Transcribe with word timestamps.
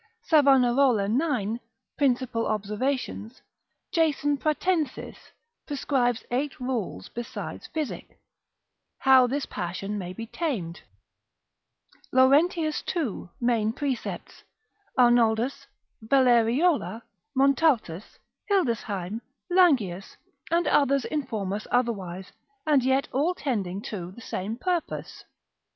Savanarola 0.31 1.07
9. 1.07 1.59
principal 1.95 2.47
observations, 2.47 3.39
Jason 3.93 4.35
Pratensis 4.35 5.15
prescribes 5.67 6.23
eight 6.31 6.59
rules 6.59 7.07
besides 7.09 7.67
physic, 7.67 8.17
how 8.97 9.27
this 9.27 9.45
passion 9.45 9.99
may 9.99 10.11
be 10.11 10.25
tamed, 10.25 10.81
Laurentius 12.11 12.81
2. 12.81 13.29
main 13.39 13.71
precepts, 13.71 14.43
Arnoldus, 14.97 15.67
Valleriola, 16.03 17.03
Montaltus, 17.37 18.17
Hildesheim, 18.49 19.21
Langius, 19.51 20.17
and 20.49 20.65
others 20.65 21.05
inform 21.05 21.53
us 21.53 21.67
otherwise, 21.71 22.31
and 22.65 22.83
yet 22.83 23.07
all 23.11 23.35
tending 23.35 23.83
to, 23.83 24.09
the 24.09 24.21
same 24.21 24.57
purpose. 24.57 25.25